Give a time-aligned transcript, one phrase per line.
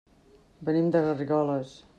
[0.69, 1.81] Venim de Garrigoles.